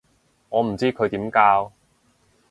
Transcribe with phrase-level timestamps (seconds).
[0.49, 1.71] 我唔知佢點教